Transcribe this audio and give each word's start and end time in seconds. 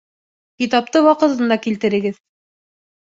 Китапты 0.61 1.03
ваҡытында 1.07 1.57
килтерегеҙ 1.65 2.17